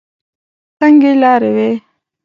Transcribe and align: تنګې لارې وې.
تنګې 0.79 1.11
لارې 1.21 1.49
وې. 1.55 1.69